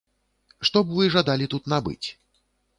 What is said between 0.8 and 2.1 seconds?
б вы жадалі тут набыць?